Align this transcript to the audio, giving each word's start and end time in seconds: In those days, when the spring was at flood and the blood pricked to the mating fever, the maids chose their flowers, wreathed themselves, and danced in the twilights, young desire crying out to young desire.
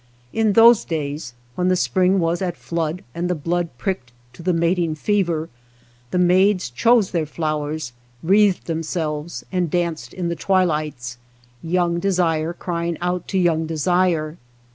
In 0.33 0.53
those 0.53 0.83
days, 0.83 1.35
when 1.53 1.67
the 1.67 1.75
spring 1.75 2.17
was 2.19 2.41
at 2.41 2.57
flood 2.57 3.03
and 3.13 3.29
the 3.29 3.35
blood 3.35 3.69
pricked 3.77 4.11
to 4.33 4.41
the 4.41 4.51
mating 4.51 4.95
fever, 4.95 5.47
the 6.09 6.17
maids 6.17 6.71
chose 6.71 7.11
their 7.11 7.27
flowers, 7.27 7.93
wreathed 8.23 8.65
themselves, 8.65 9.45
and 9.51 9.69
danced 9.69 10.11
in 10.11 10.27
the 10.27 10.35
twilights, 10.35 11.19
young 11.61 11.99
desire 11.99 12.51
crying 12.51 12.97
out 12.99 13.27
to 13.27 13.37
young 13.37 13.67
desire. 13.67 14.37